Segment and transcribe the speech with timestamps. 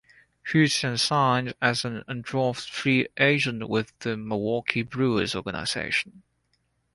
[0.47, 6.23] Hood then signed as an undrafted free agent with the Milwaukee Brewers organization.